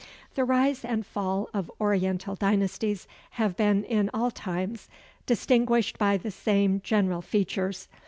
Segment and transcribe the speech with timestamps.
[0.33, 3.07] The rise and fall of oriental dynasties
[3.37, 4.89] have been in all times
[5.27, 7.87] distinguished by the same general features.